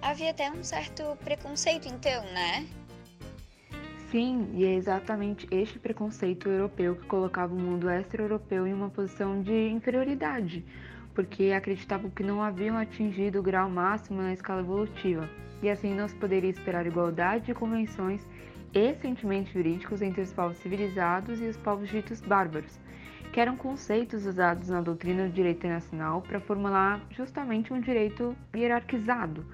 Havia 0.00 0.30
até 0.30 0.50
um 0.50 0.64
certo 0.64 1.04
preconceito, 1.22 1.86
então, 1.86 2.24
né? 2.32 2.66
Sim, 4.10 4.52
e 4.54 4.64
é 4.64 4.74
exatamente 4.74 5.46
este 5.50 5.78
preconceito 5.78 6.48
europeu 6.48 6.96
que 6.96 7.06
colocava 7.06 7.54
o 7.54 7.60
mundo 7.60 7.90
extra-europeu 7.90 8.66
em 8.66 8.72
uma 8.72 8.88
posição 8.88 9.42
de 9.42 9.68
inferioridade, 9.68 10.64
porque 11.14 11.52
acreditavam 11.54 12.08
que 12.08 12.22
não 12.22 12.42
haviam 12.42 12.78
atingido 12.78 13.38
o 13.38 13.42
grau 13.42 13.68
máximo 13.68 14.22
na 14.22 14.32
escala 14.32 14.62
evolutiva, 14.62 15.28
e 15.62 15.68
assim 15.68 15.94
não 15.94 16.08
se 16.08 16.14
poderia 16.14 16.48
esperar 16.48 16.86
igualdade 16.86 17.44
de 17.44 17.54
convenções 17.54 18.26
e 18.72 18.94
sentimentos 18.94 19.52
jurídicos 19.52 20.00
entre 20.00 20.22
os 20.22 20.32
povos 20.32 20.56
civilizados 20.56 21.38
e 21.42 21.44
os 21.44 21.58
povos 21.58 21.90
ditos 21.90 22.22
bárbaros, 22.22 22.80
que 23.30 23.40
eram 23.40 23.58
conceitos 23.58 24.24
usados 24.24 24.70
na 24.70 24.80
doutrina 24.80 25.26
do 25.26 25.34
direito 25.34 25.58
internacional 25.58 26.22
para 26.22 26.40
formular 26.40 26.98
justamente 27.10 27.74
um 27.74 27.80
direito 27.80 28.34
hierarquizado 28.56 29.44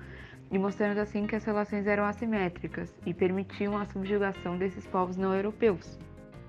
mostrando 0.58 0.98
assim 0.98 1.26
que 1.26 1.36
as 1.36 1.44
relações 1.44 1.86
eram 1.86 2.04
assimétricas 2.04 2.92
e 3.06 3.14
permitiam 3.14 3.76
a 3.76 3.86
subjugação 3.86 4.56
desses 4.56 4.86
povos 4.86 5.16
não 5.16 5.34
europeus. 5.34 5.98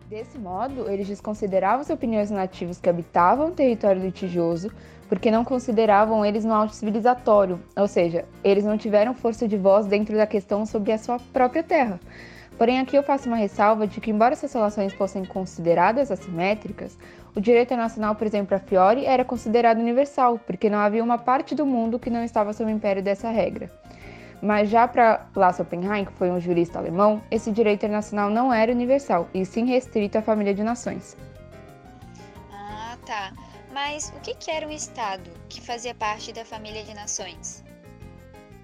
Desse 0.10 0.38
modo, 0.38 0.90
eles 0.90 1.08
desconsideravam 1.08 1.82
as 1.82 1.90
opiniões 1.90 2.30
nativos 2.30 2.80
que 2.80 2.90
habitavam 2.90 3.48
o 3.48 3.52
território 3.52 4.02
litigioso 4.02 4.72
porque 5.10 5.32
não 5.32 5.44
consideravam 5.44 6.26
eles 6.26 6.44
no 6.44 6.54
auto 6.54 6.74
civilizatório, 6.74 7.60
ou 7.76 7.88
seja, 7.88 8.26
eles 8.44 8.64
não 8.64 8.78
tiveram 8.78 9.14
força 9.14 9.48
de 9.48 9.58
voz 9.58 9.86
dentro 9.86 10.16
da 10.16 10.26
questão 10.26 10.66
sobre 10.66 10.92
a 10.92 10.98
sua 10.98 11.20
própria 11.32 11.64
terra. 11.64 12.00
Porém, 12.58 12.80
aqui 12.80 12.96
eu 12.96 13.04
faço 13.04 13.28
uma 13.28 13.36
ressalva 13.36 13.86
de 13.86 14.00
que, 14.00 14.10
embora 14.10 14.34
essas 14.34 14.54
relações 14.54 14.94
fossem 14.94 15.26
consideradas 15.26 16.10
assimétricas, 16.10 16.98
o 17.36 17.42
direito 17.42 17.68
internacional, 17.68 18.16
por 18.16 18.26
exemplo, 18.26 18.56
a 18.56 18.60
Fiore, 18.60 19.06
era 19.06 19.26
considerado 19.26 19.80
universal, 19.80 20.40
porque 20.40 20.70
não 20.70 20.80
havia 20.80 21.04
uma 21.04 21.18
parte 21.18 21.54
do 21.54 21.66
mundo 21.66 22.00
que 22.00 22.10
não 22.10 22.24
estava 22.24 22.54
sob 22.54 22.72
o 22.72 22.74
império 22.74 23.04
dessa 23.04 23.30
regra. 23.30 23.70
Mas 24.42 24.70
já 24.70 24.88
para 24.88 25.28
Lasse 25.36 25.62
Oppenheim, 25.62 26.06
que 26.06 26.12
foi 26.14 26.30
um 26.30 26.40
jurista 26.40 26.80
alemão, 26.80 27.22
esse 27.32 27.52
direito 27.52 27.80
internacional 27.80 28.30
não 28.30 28.54
era 28.54 28.72
universal, 28.72 29.30
e 29.34 29.46
sim 29.46 29.66
restrito 29.66 30.18
à 30.18 30.22
família 30.22 30.54
de 30.54 30.64
nações. 30.64 31.18
Ah, 32.52 32.98
tá. 33.06 33.34
Mas 33.74 34.14
o 34.16 34.20
que 34.22 34.52
era 34.52 34.68
um 34.68 34.72
Estado 34.72 35.30
que 35.50 35.60
fazia 35.62 35.94
parte 35.94 36.32
da 36.32 36.46
família 36.46 36.84
de 36.84 36.94
nações? 36.94 37.64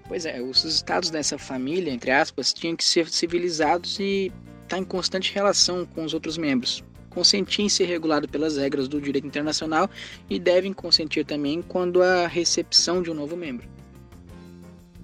Pois 0.08 0.26
é, 0.26 0.40
os 0.40 0.64
estados 0.64 1.10
dessa 1.10 1.38
família, 1.38 1.92
entre 1.92 2.10
aspas, 2.10 2.52
tinham 2.52 2.76
que 2.76 2.84
ser 2.84 3.08
civilizados 3.08 3.98
e 3.98 4.32
estar 4.62 4.76
tá 4.76 4.78
em 4.78 4.84
constante 4.84 5.32
relação 5.32 5.86
com 5.86 6.04
os 6.04 6.14
outros 6.14 6.36
membros. 6.36 6.84
Consentir 7.10 7.62
em 7.62 7.68
ser 7.68 7.84
regulado 7.84 8.26
pelas 8.28 8.56
regras 8.56 8.88
do 8.88 9.00
direito 9.00 9.26
internacional 9.26 9.88
e 10.28 10.38
devem 10.38 10.72
consentir 10.72 11.24
também 11.24 11.62
quando 11.62 12.02
há 12.02 12.26
recepção 12.26 13.02
de 13.02 13.10
um 13.10 13.14
novo 13.14 13.36
membro. 13.36 13.68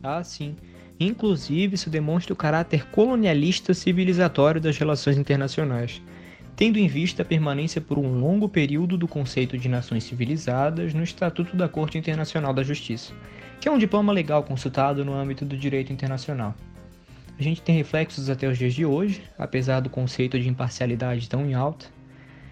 Ah, 0.03 0.23
sim. 0.23 0.57
Inclusive, 1.01 1.75
isso 1.75 1.91
demonstra 1.91 2.33
o 2.33 2.37
caráter 2.37 2.87
colonialista 2.87 3.73
civilizatório 3.73 4.61
das 4.61 4.77
relações 4.77 5.17
internacionais, 5.17 6.03
tendo 6.57 6.79
em 6.79 6.89
vista 6.89 7.23
a 7.23 7.25
permanência 7.25 7.81
por 7.81 7.99
um 7.99 8.19
longo 8.19 8.49
período 8.49 8.97
do 8.99 9.07
conceito 9.07 9.57
de 9.57 9.69
nações 9.69 10.05
civilizadas 10.05 10.93
no 10.93 11.03
Estatuto 11.05 11.57
da 11.57 11.69
Corte 11.69 11.99
Internacional 11.99 12.53
da 12.53 12.65
Justiça, 12.65 13.13
que 13.61 13.69
é 13.69 13.71
um 13.71 13.79
diploma 13.79 14.13
legal 14.13 14.43
consultado 14.43 15.05
no 15.05 15.15
âmbito 15.15 15.45
do 15.45 15.57
direito 15.57 15.93
internacional. 15.93 16.55
A 17.39 17.43
gente 17.43 17.63
tem 17.63 17.77
reflexos 17.77 18.29
até 18.29 18.49
os 18.49 18.59
dias 18.59 18.75
de 18.75 18.85
hoje, 18.85 19.23
apesar 19.39 19.79
do 19.79 19.89
conceito 19.89 20.39
de 20.41 20.49
imparcialidade 20.49 21.29
tão 21.29 21.47
em 21.47 21.55
alta. 21.55 21.87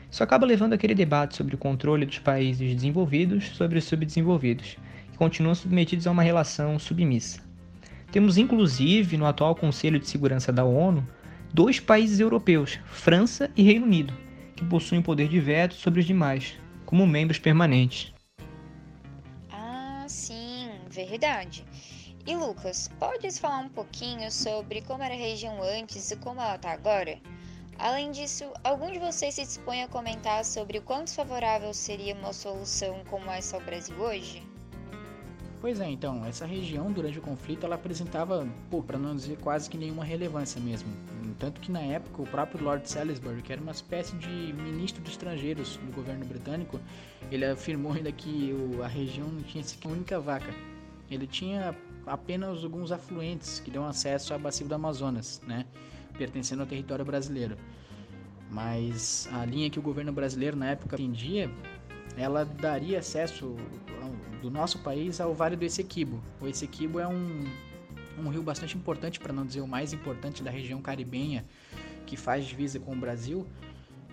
Isso 0.09 0.23
acaba 0.23 0.47
levando 0.47 0.75
aquele 0.75 0.95
debate 0.95 1.35
sobre 1.35 1.57
o 1.57 1.59
controle 1.59 2.07
dos 2.07 2.21
países 2.21 2.73
desenvolvidos 2.77 3.49
sobre 3.57 3.79
os 3.79 3.85
subdesenvolvidos, 3.85 4.77
que 5.17 5.19
continuam 5.19 5.55
submetidos 5.55 6.07
a 6.07 6.11
uma 6.11 6.23
relação 6.23 6.79
submissa. 6.79 7.41
Temos 8.13 8.37
inclusive 8.37 9.17
no 9.17 9.25
atual 9.25 9.55
Conselho 9.55 9.99
de 9.99 10.07
Segurança 10.07 10.53
da 10.53 10.63
ONU 10.63 11.03
dois 11.55 11.81
países 11.81 12.21
europeus, 12.21 12.79
França 12.85 13.51
e 13.57 13.63
Reino 13.63 13.87
Unido, 13.87 14.13
que 14.55 14.65
possuem 14.67 15.01
poder 15.01 15.29
de 15.29 15.41
veto 15.41 15.73
sobre 15.73 16.01
os 16.01 16.07
demais, 16.07 16.59
como 16.85 17.07
membros 17.07 17.39
permanentes. 17.39 18.13
Ah, 19.51 20.05
sim, 20.07 20.69
verdade. 20.91 21.65
E 22.27 22.37
Lucas, 22.37 22.91
podes 22.99 23.39
falar 23.39 23.61
um 23.61 23.71
pouquinho 23.71 24.31
sobre 24.31 24.83
como 24.83 25.03
era 25.03 25.15
a 25.15 25.19
região 25.19 25.63
antes 25.63 26.11
e 26.11 26.17
como 26.17 26.43
ela 26.43 26.57
está 26.57 26.73
agora? 26.73 27.19
Além 27.79 28.11
disso, 28.11 28.45
algum 28.63 28.93
de 28.93 28.99
vocês 28.99 29.35
se 29.35 29.43
dispõe 29.43 29.83
a 29.83 29.89
comentar 29.89 30.45
sobre 30.45 30.77
o 30.77 30.83
quão 30.83 31.05
desfavorável 31.05 31.73
seria 31.73 32.15
uma 32.15 32.35
solução 32.35 33.03
como 33.09 33.31
essa 33.31 33.57
ao 33.57 33.63
Brasil 33.63 33.97
hoje? 33.99 34.43
Pois 35.67 35.81
é, 35.81 35.91
então, 35.91 36.25
essa 36.25 36.47
região 36.47 36.93
durante 36.93 37.19
o 37.19 37.21
conflito 37.21 37.67
ela 37.67 37.75
apresentava, 37.75 38.47
para 38.87 38.97
não 38.97 39.17
dizer 39.17 39.37
quase 39.39 39.69
que 39.69 39.77
nenhuma 39.77 40.05
relevância 40.05 40.61
mesmo. 40.61 40.89
Tanto 41.41 41.61
que 41.61 41.73
na 41.73 41.81
época 41.81 42.23
o 42.23 42.25
próprio 42.25 42.63
Lord 42.63 42.89
Salisbury, 42.89 43.43
que 43.43 43.53
era 43.53 43.61
uma 43.61 43.73
espécie 43.73 44.15
de 44.15 44.29
ministro 44.29 45.03
dos 45.03 45.11
estrangeiros 45.11 45.77
do 45.79 45.93
governo 45.93 46.25
britânico, 46.25 46.79
ele 47.33 47.45
afirmou 47.45 47.95
ainda 47.95 48.13
que 48.13 48.55
a 48.81 48.87
região 48.87 49.27
não 49.27 49.43
tinha 49.43 49.65
sequer 49.65 49.89
uma 49.89 49.97
única 49.97 50.21
vaca. 50.21 50.55
Ele 51.11 51.27
tinha 51.27 51.75
apenas 52.07 52.63
alguns 52.63 52.93
afluentes 52.93 53.59
que 53.59 53.69
dão 53.69 53.89
acesso 53.89 54.35
à 54.35 54.39
bacia 54.39 54.65
do 54.65 54.73
Amazonas, 54.73 55.43
né, 55.49 55.67
pertencendo 56.17 56.61
ao 56.61 56.67
território 56.69 57.05
brasileiro. 57.05 57.57
Mas 58.53 59.29
a 59.33 59.45
linha 59.45 59.69
que 59.69 59.81
o 59.81 59.83
governo 59.83 60.13
brasileiro 60.13 60.57
na 60.57 60.71
época 60.71 60.95
entendia, 60.95 61.51
ela 62.17 62.45
daria 62.45 63.01
acesso 63.01 63.57
do 64.47 64.51
nosso 64.51 64.79
país 64.79 65.21
ao 65.21 65.35
Vale 65.35 65.57
do 65.57 65.65
Essequibo. 65.65 66.23
O 66.41 66.47
Essequibo 66.47 67.01
é 67.01 67.09
um, 67.09 67.45
um 68.17 68.29
rio 68.29 68.45
bastante 68.45 68.77
importante, 68.77 69.19
para 69.19 69.33
não 69.33 69.45
dizer 69.45 69.61
o 69.61 69.67
mais 69.67 69.93
importante 69.93 70.41
da 70.41 70.51
região 70.53 70.81
caribenha, 70.81 71.45
que 72.07 72.17
faz 72.17 72.47
divisa 72.47 72.79
com 72.79 72.93
o 72.93 72.97
Brasil. 72.97 73.45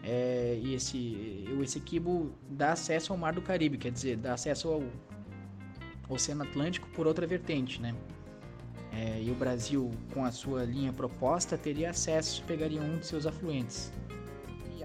É, 0.03 0.59
e 0.61 0.73
esse, 0.73 1.45
o 1.55 1.61
Essequibo 1.61 2.33
dá 2.49 2.71
acesso 2.71 3.13
ao 3.13 3.17
Mar 3.17 3.33
do 3.33 3.43
Caribe, 3.43 3.77
quer 3.77 3.91
dizer, 3.91 4.17
dá 4.17 4.33
acesso 4.33 4.69
ao 4.69 4.83
Oceano 6.09 6.43
Atlântico 6.43 6.89
por 6.89 7.05
outra 7.05 7.27
vertente, 7.27 7.79
né? 7.79 7.93
É, 8.91 9.21
e 9.21 9.29
o 9.29 9.35
Brasil, 9.35 9.91
com 10.15 10.25
a 10.25 10.31
sua 10.31 10.63
linha 10.63 10.91
proposta, 10.91 11.57
teria 11.57 11.91
acesso, 11.91 12.43
pegaria 12.45 12.81
um 12.81 12.97
de 12.97 13.05
seus 13.05 13.27
afluentes. 13.27 13.91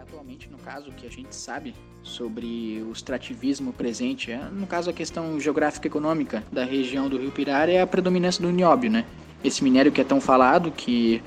Atualmente, 0.08 0.48
no 0.50 0.56
caso, 0.56 0.90
que 0.92 1.06
a 1.06 1.10
gente 1.10 1.36
sabe 1.36 1.74
sobre 2.02 2.82
o 2.88 2.92
extrativismo 2.92 3.74
presente, 3.74 4.32
é, 4.32 4.38
no 4.50 4.66
caso 4.66 4.88
a 4.88 4.92
questão 4.92 5.38
geográfica 5.38 5.86
econômica 5.86 6.42
da 6.50 6.64
região 6.64 7.10
do 7.10 7.18
Rio 7.18 7.30
Pirara 7.30 7.70
é 7.70 7.82
a 7.82 7.86
predominância 7.86 8.40
do 8.40 8.50
nióbio, 8.50 8.90
né? 8.90 9.04
Esse 9.44 9.62
minério 9.62 9.92
que 9.92 10.00
é 10.00 10.04
tão 10.04 10.18
falado, 10.18 10.70
que 10.70 11.22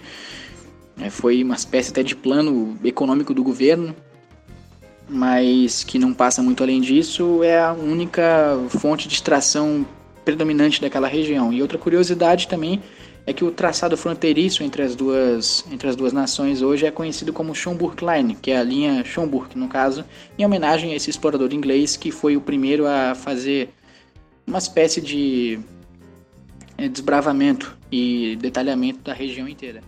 é, 1.00 1.12
foi 1.12 1.44
uma 1.44 1.54
espécie 1.54 1.92
até 1.92 2.02
de 2.02 2.16
plano 2.16 2.76
econômico 2.84 3.36
do 3.36 3.44
governo, 3.44 3.96
mas 5.08 5.84
que 5.84 6.00
não 6.00 6.12
passa 6.12 6.42
muito 6.42 6.64
além 6.64 6.82
disso, 6.82 7.44
é 7.44 7.62
a 7.62 7.74
única 7.74 8.58
fonte 8.70 9.08
de 9.08 9.14
extração 9.14 9.86
predominante 10.26 10.82
daquela 10.82 11.08
região. 11.08 11.54
E 11.54 11.62
outra 11.62 11.78
curiosidade 11.78 12.48
também 12.48 12.82
é 13.26 13.34
que 13.34 13.44
o 13.44 13.52
traçado 13.52 13.96
fronteiriço 13.96 14.64
entre 14.64 14.82
as 14.82 14.96
duas, 14.96 15.66
entre 15.72 15.88
as 15.88 15.96
duas 15.96 16.12
nações 16.12 16.62
hoje 16.62 16.86
é 16.86 16.92
conhecido 16.92 17.32
como 17.32 17.54
Schomburg 17.54 18.04
Line, 18.04 18.36
que 18.36 18.52
é 18.52 18.58
a 18.58 18.64
linha 18.64 19.04
Schomburg, 19.04 19.58
no 19.58 19.68
caso, 19.68 20.04
em 20.38 20.46
homenagem 20.46 20.92
a 20.92 20.96
esse 20.96 21.10
explorador 21.10 21.54
inglês 21.54 21.96
que 21.96 22.12
foi 22.12 22.36
o 22.36 22.42
primeiro 22.42 22.88
a 22.88 23.14
fazer 23.14 23.70
uma 24.48 24.58
espécie 24.58 25.00
de 25.00 25.60
eh, 26.78 26.88
desbravamento 26.88 27.78
e 27.92 28.36
detalhamento 28.38 29.02
da 29.02 29.14
região 29.14 29.48
inteira. 29.48 29.82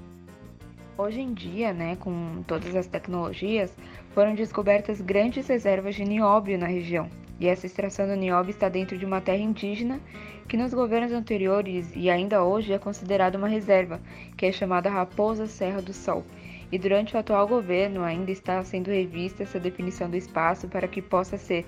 Hoje 0.95 1.19
em 1.19 1.33
dia, 1.33 1.73
né, 1.73 1.95
com 1.99 2.43
todas 2.47 2.75
as 2.75 2.85
tecnologias, 2.85 3.71
foram 4.13 4.35
descobertas 4.35 5.01
grandes 5.01 5.47
reservas 5.47 5.95
de 5.95 6.05
nióbio 6.05 6.57
na 6.57 6.67
região. 6.67 7.09
E 7.39 7.47
essa 7.47 7.65
extração 7.65 8.07
do 8.07 8.15
nióbio 8.15 8.51
está 8.51 8.69
dentro 8.69 8.97
de 8.97 9.05
uma 9.05 9.19
terra 9.19 9.39
indígena 9.39 9.99
que 10.47 10.57
nos 10.57 10.73
governos 10.73 11.11
anteriores 11.11 11.91
e 11.95 12.09
ainda 12.09 12.43
hoje 12.43 12.73
é 12.73 12.79
considerada 12.79 13.37
uma 13.37 13.47
reserva, 13.47 13.99
que 14.37 14.45
é 14.45 14.51
chamada 14.51 14.89
Raposa 14.89 15.47
Serra 15.47 15.81
do 15.81 15.93
Sol. 15.93 16.23
E 16.71 16.77
durante 16.77 17.15
o 17.15 17.19
atual 17.19 17.47
governo 17.47 18.03
ainda 18.03 18.31
está 18.31 18.63
sendo 18.63 18.89
revista 18.89 19.43
essa 19.43 19.59
definição 19.59 20.09
do 20.09 20.17
espaço 20.17 20.67
para 20.67 20.87
que 20.87 21.01
possa 21.01 21.37
ser, 21.37 21.65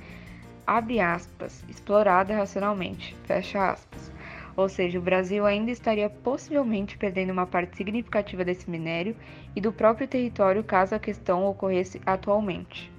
abre 0.66 1.00
aspas, 1.00 1.64
explorada 1.70 2.36
racionalmente, 2.36 3.16
fecha 3.26 3.72
aspas. 3.72 4.12
Ou 4.56 4.70
seja, 4.70 4.98
o 4.98 5.02
Brasil 5.02 5.46
ainda 5.46 5.70
estaria 5.70 6.10
possivelmente 6.10 6.98
perdendo 6.98 7.32
uma 7.32 7.46
parte 7.46 7.76
significativa 7.76 8.46
desse 8.46 8.70
minério 8.70 9.16
e 9.56 9.60
do 9.60 9.72
próprio 9.72 10.08
território 10.08 10.64
caso 10.64 10.96
a 10.96 11.00
questão 11.00 11.46
ocorresse 11.46 12.02
atualmente. 12.06 12.95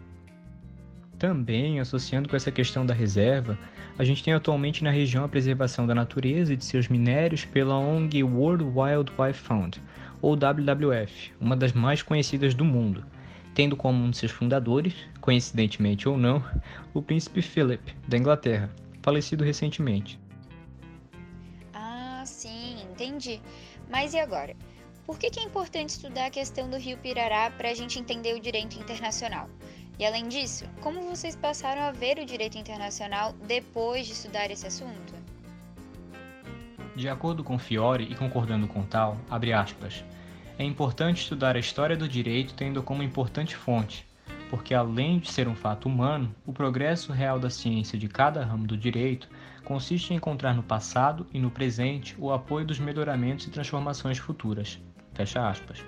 Também, 1.19 1.81
associando 1.81 2.29
com 2.29 2.37
essa 2.37 2.51
questão 2.51 2.85
da 2.85 2.93
reserva, 2.93 3.59
a 3.99 4.05
gente 4.05 4.23
tem 4.23 4.35
atualmente 4.35 4.85
na 4.85 4.91
região 4.91 5.25
a 5.25 5.29
preservação 5.29 5.87
da 5.87 5.95
natureza 5.95 6.53
e 6.53 6.57
de 6.57 6.65
seus 6.65 6.89
minérios 6.89 7.45
pela 7.45 7.79
ONG 7.79 8.23
World 8.23 8.65
Wildlife 8.65 9.41
Fund, 9.41 9.79
ou 10.21 10.37
WWF, 10.37 11.33
uma 11.41 11.57
das 11.57 11.73
mais 11.73 12.03
conhecidas 12.03 12.55
do 12.55 12.65
mundo, 12.65 13.05
tendo 13.55 13.77
como 13.77 14.05
um 14.05 14.11
de 14.11 14.19
seus 14.19 14.33
fundadores, 14.33 14.95
coincidentemente 15.21 16.07
ou 16.07 16.19
não, 16.19 16.45
o 16.93 17.01
príncipe 17.01 17.41
Philip, 17.41 17.95
da 18.07 18.19
Inglaterra, 18.19 18.71
falecido 19.01 19.43
recentemente. 19.43 20.21
Ah, 21.73 22.23
sim, 22.27 22.77
entendi. 22.93 23.41
Mas 23.89 24.13
e 24.13 24.19
agora? 24.19 24.55
por 25.07 25.19
que, 25.19 25.31
que 25.31 25.39
é 25.39 25.45
importante 25.45 25.91
estudar 25.91 26.27
a 26.27 26.31
questão 26.31 26.69
do 26.69 26.77
rio 26.77 26.99
Pirará 26.99 27.49
para 27.51 27.71
a 27.71 27.75
gente 27.75 27.99
entender 27.99 28.35
o 28.35 28.41
direito 28.41 28.77
internacional? 28.77 29.49
E 29.99 30.05
além 30.05 30.29
disso, 30.29 30.67
como 30.81 31.03
vocês 31.03 31.35
passaram 31.35 31.83
a 31.83 31.91
ver 31.91 32.19
o 32.19 32.27
direito 32.27 32.59
internacional 32.59 33.33
depois 33.47 34.07
de 34.07 34.13
estudar 34.13 34.51
esse 34.51 34.67
assunto? 34.67 35.15
De 36.95 37.09
acordo 37.09 37.43
com 37.43 37.59
Fiore 37.59 38.05
e 38.05 38.15
concordando 38.15 38.67
com 38.67 38.83
tal, 38.83 39.17
abre 39.31 39.53
aspas, 39.53 40.05
é 40.59 40.65
importante 40.65 41.23
estudar 41.23 41.57
a 41.57 41.59
história 41.59 41.97
do 41.97 42.09
direito 42.09 42.55
tendo 42.55 42.83
como 42.83 43.03
importante 43.03 43.57
fonte, 43.57 44.07
porque 44.51 44.75
além 44.75 45.19
de 45.19 45.31
ser 45.31 45.49
um 45.49 45.55
fato 45.55 45.87
humano, 45.87 46.35
o 46.47 46.53
progresso 46.53 47.13
real 47.13 47.39
da 47.39 47.51
ciência 47.51 47.99
de 47.99 48.09
cada 48.09 48.45
ramo 48.45 48.67
do 48.67 48.77
direito 48.77 49.29
consiste 49.65 50.13
em 50.13 50.17
encontrar 50.17 50.55
no 50.55 50.63
passado 50.63 51.27
e 51.33 51.39
no 51.39 51.51
presente 51.51 52.15
o 52.19 52.33
apoio 52.33 52.65
dos 52.65 52.79
melhoramentos 52.79 53.47
e 53.47 53.51
transformações 53.51 54.19
futuras. 54.19 54.79
Fecha 55.13 55.49
aspas. 55.49 55.85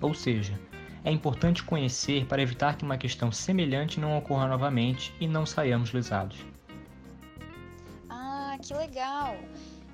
Ou 0.00 0.14
seja, 0.14 0.58
é 1.04 1.10
importante 1.10 1.62
conhecer 1.62 2.26
para 2.26 2.42
evitar 2.42 2.76
que 2.76 2.84
uma 2.84 2.98
questão 2.98 3.30
semelhante 3.30 4.00
não 4.00 4.16
ocorra 4.16 4.48
novamente 4.48 5.14
e 5.20 5.26
não 5.26 5.46
saiamos 5.46 5.92
lesados. 5.92 6.38
Ah, 8.08 8.56
que 8.60 8.74
legal! 8.74 9.36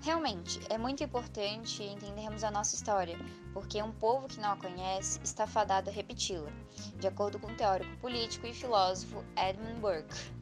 Realmente, 0.02 0.60
é 0.68 0.76
muito 0.76 1.04
importante 1.04 1.80
entendermos 1.84 2.42
a 2.42 2.50
nossa 2.50 2.74
história, 2.74 3.16
porque 3.52 3.80
um 3.80 3.92
povo 3.92 4.26
que 4.26 4.40
não 4.40 4.52
a 4.52 4.56
conhece 4.56 5.20
está 5.22 5.46
fadado 5.46 5.90
a 5.90 5.92
repeti-la, 5.92 6.50
de 6.98 7.06
acordo 7.06 7.38
com 7.38 7.46
o 7.46 7.54
teórico 7.54 7.96
político 7.98 8.44
e 8.44 8.52
filósofo 8.52 9.22
Edmund 9.36 9.80
Burke. 9.80 10.41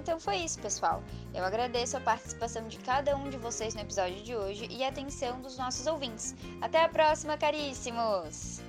Então 0.00 0.18
foi 0.18 0.36
isso, 0.36 0.58
pessoal. 0.58 1.02
Eu 1.34 1.44
agradeço 1.44 1.94
a 1.94 2.00
participação 2.00 2.66
de 2.66 2.78
cada 2.78 3.14
um 3.16 3.28
de 3.28 3.36
vocês 3.36 3.74
no 3.74 3.82
episódio 3.82 4.22
de 4.22 4.34
hoje 4.34 4.66
e 4.70 4.82
a 4.82 4.88
atenção 4.88 5.40
dos 5.42 5.58
nossos 5.58 5.86
ouvintes. 5.86 6.34
Até 6.60 6.82
a 6.82 6.88
próxima, 6.88 7.36
caríssimos! 7.36 8.62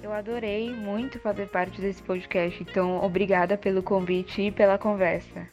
Eu 0.00 0.12
adorei 0.12 0.72
muito 0.72 1.18
fazer 1.18 1.48
parte 1.48 1.80
desse 1.80 2.00
podcast, 2.04 2.62
então 2.62 3.02
obrigada 3.02 3.58
pelo 3.58 3.82
convite 3.82 4.42
e 4.42 4.52
pela 4.52 4.78
conversa. 4.78 5.48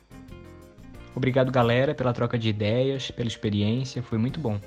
Obrigado, 1.15 1.51
galera, 1.51 1.95
pela 1.95 2.13
troca 2.13 2.37
de 2.37 2.49
ideias, 2.49 3.09
pela 3.09 3.27
experiência, 3.27 4.03
foi 4.03 4.19
muito 4.19 4.39
bom. 4.39 4.59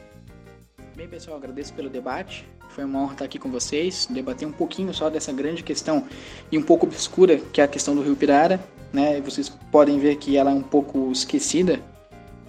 Bem, 0.96 1.08
pessoal, 1.08 1.36
agradeço 1.36 1.72
pelo 1.74 1.88
debate. 1.88 2.44
Foi 2.70 2.84
uma 2.84 3.00
honra 3.00 3.12
estar 3.12 3.24
aqui 3.24 3.38
com 3.38 3.50
vocês, 3.50 4.08
debater 4.10 4.48
um 4.48 4.52
pouquinho 4.52 4.92
só 4.92 5.08
dessa 5.08 5.32
grande 5.32 5.62
questão 5.62 6.08
e 6.50 6.58
um 6.58 6.62
pouco 6.62 6.86
obscura, 6.86 7.38
que 7.38 7.60
é 7.60 7.64
a 7.64 7.68
questão 7.68 7.94
do 7.94 8.02
Rio 8.02 8.16
Pirara 8.16 8.60
né? 8.92 9.20
Vocês 9.20 9.48
podem 9.70 9.98
ver 9.98 10.16
que 10.16 10.36
ela 10.36 10.50
é 10.50 10.54
um 10.54 10.62
pouco 10.62 11.10
esquecida 11.12 11.80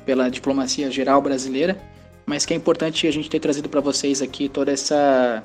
pela 0.05 0.29
diplomacia 0.29 0.89
geral 0.89 1.21
brasileira, 1.21 1.81
mas 2.25 2.45
que 2.45 2.53
é 2.53 2.57
importante 2.57 3.07
a 3.07 3.11
gente 3.11 3.29
ter 3.29 3.39
trazido 3.39 3.69
para 3.69 3.81
vocês 3.81 4.21
aqui 4.21 4.47
toda 4.49 4.71
essa, 4.71 5.43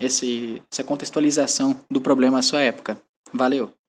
esse, 0.00 0.62
essa 0.70 0.84
contextualização 0.84 1.80
do 1.90 2.00
problema 2.00 2.38
à 2.38 2.42
sua 2.42 2.60
época. 2.60 3.00
Valeu! 3.32 3.79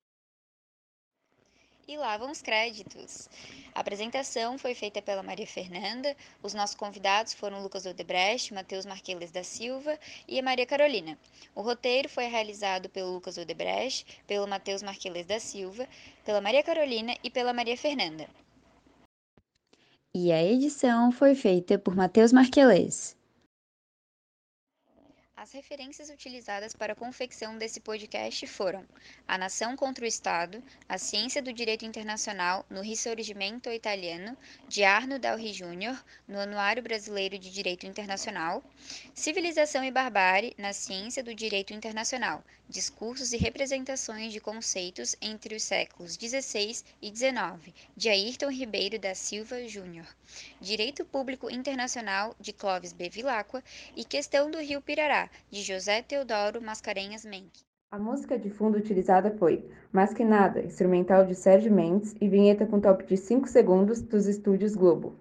E 1.91 1.97
lá 1.97 2.15
vão 2.15 2.31
os 2.31 2.41
créditos. 2.41 3.27
A 3.75 3.81
apresentação 3.81 4.57
foi 4.57 4.73
feita 4.73 5.01
pela 5.01 5.21
Maria 5.21 5.45
Fernanda, 5.45 6.15
os 6.41 6.53
nossos 6.53 6.73
convidados 6.73 7.33
foram 7.33 7.61
Lucas 7.61 7.85
Odebrecht, 7.85 8.53
Matheus 8.53 8.85
Marqueles 8.85 9.29
da 9.29 9.43
Silva 9.43 9.99
e 10.25 10.39
a 10.39 10.41
Maria 10.41 10.65
Carolina. 10.65 11.19
O 11.53 11.61
roteiro 11.61 12.07
foi 12.07 12.27
realizado 12.27 12.87
pelo 12.87 13.11
Lucas 13.11 13.37
Odebrecht, 13.37 14.05
pelo 14.25 14.47
Matheus 14.47 14.81
Marqueles 14.81 15.25
da 15.25 15.37
Silva, 15.37 15.85
pela 16.23 16.39
Maria 16.39 16.63
Carolina 16.63 17.13
e 17.21 17.29
pela 17.29 17.51
Maria 17.51 17.75
Fernanda. 17.75 18.25
E 20.15 20.31
a 20.31 20.41
edição 20.41 21.11
foi 21.11 21.35
feita 21.35 21.77
por 21.77 21.93
Matheus 21.93 22.31
Marqueles. 22.31 23.17
As 25.41 25.53
referências 25.53 26.11
utilizadas 26.11 26.75
para 26.75 26.93
a 26.93 26.95
confecção 26.95 27.57
desse 27.57 27.79
podcast 27.79 28.45
foram 28.45 28.85
A 29.27 29.39
Nação 29.39 29.75
contra 29.75 30.05
o 30.05 30.07
Estado, 30.07 30.63
A 30.87 30.99
Ciência 30.99 31.41
do 31.41 31.51
Direito 31.51 31.83
Internacional 31.83 32.63
no 32.69 32.79
Risorgimento 32.79 33.71
Italiano, 33.71 34.37
de 34.67 34.83
Arno 34.83 35.17
Dalri 35.17 35.51
Jr., 35.51 35.99
no 36.27 36.39
Anuário 36.39 36.83
Brasileiro 36.83 37.39
de 37.39 37.49
Direito 37.49 37.87
Internacional, 37.87 38.63
Civilização 39.15 39.83
e 39.83 39.89
Barbárie 39.89 40.53
na 40.59 40.73
Ciência 40.73 41.23
do 41.23 41.33
Direito 41.33 41.73
Internacional, 41.73 42.43
Discursos 42.69 43.33
e 43.33 43.37
Representações 43.37 44.31
de 44.31 44.39
Conceitos 44.39 45.15
entre 45.19 45.55
os 45.55 45.63
séculos 45.63 46.13
XVI 46.13 46.83
e 47.01 47.09
XIX, 47.09 47.73
de 47.97 48.09
Ayrton 48.09 48.51
Ribeiro 48.51 48.99
da 48.99 49.15
Silva 49.15 49.59
Jr., 49.63 50.05
Direito 50.61 51.03
Público 51.03 51.49
Internacional, 51.49 52.35
de 52.39 52.53
Clóvis 52.53 52.93
B. 52.93 53.09
Vilacqua, 53.09 53.63
e 53.95 54.05
Questão 54.05 54.49
do 54.49 54.59
Rio 54.59 54.81
Pirará, 54.81 55.30
de 55.49 55.61
José 55.63 56.01
Teodoro 56.01 56.61
Mascarenhas 56.61 57.25
Menck. 57.25 57.61
A 57.91 57.99
música 57.99 58.39
de 58.39 58.49
fundo 58.49 58.77
utilizada 58.77 59.31
foi 59.37 59.69
Mais 59.91 60.13
Que 60.13 60.23
Nada, 60.23 60.61
instrumental 60.61 61.25
de 61.25 61.35
Sérgio 61.35 61.73
Mendes 61.73 62.15
e 62.21 62.29
vinheta 62.29 62.65
com 62.65 62.79
top 62.79 63.03
de 63.05 63.17
5 63.17 63.47
segundos 63.47 64.01
dos 64.01 64.27
estúdios 64.27 64.75
Globo. 64.75 65.15